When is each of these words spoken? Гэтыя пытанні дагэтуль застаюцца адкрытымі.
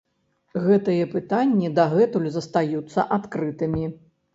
Гэтыя 0.63 1.09
пытанні 1.11 1.71
дагэтуль 1.77 2.29
застаюцца 2.41 3.09
адкрытымі. 3.21 3.91